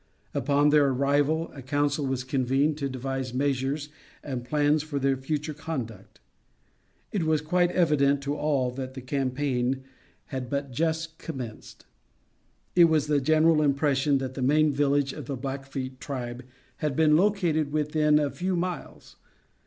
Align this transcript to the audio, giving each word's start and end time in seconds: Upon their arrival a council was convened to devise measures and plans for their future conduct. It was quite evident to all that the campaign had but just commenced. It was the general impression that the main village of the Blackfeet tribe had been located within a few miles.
Upon 0.33 0.69
their 0.69 0.87
arrival 0.87 1.51
a 1.53 1.61
council 1.61 2.07
was 2.07 2.23
convened 2.23 2.75
to 2.79 2.89
devise 2.89 3.35
measures 3.35 3.89
and 4.23 4.43
plans 4.43 4.81
for 4.81 4.97
their 4.97 5.15
future 5.15 5.53
conduct. 5.53 6.19
It 7.11 7.21
was 7.21 7.39
quite 7.39 7.69
evident 7.69 8.23
to 8.23 8.35
all 8.35 8.71
that 8.71 8.95
the 8.95 9.01
campaign 9.01 9.83
had 10.33 10.49
but 10.49 10.71
just 10.71 11.19
commenced. 11.19 11.85
It 12.75 12.85
was 12.85 13.05
the 13.05 13.21
general 13.21 13.61
impression 13.61 14.17
that 14.17 14.33
the 14.33 14.41
main 14.41 14.73
village 14.73 15.13
of 15.13 15.27
the 15.27 15.37
Blackfeet 15.37 15.99
tribe 15.99 16.45
had 16.77 16.95
been 16.95 17.15
located 17.15 17.71
within 17.71 18.17
a 18.17 18.31
few 18.31 18.55
miles. 18.55 19.17